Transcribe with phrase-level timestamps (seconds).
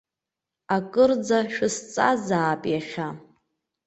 [0.75, 3.07] Акырӡа шәысҵазаап иахьа.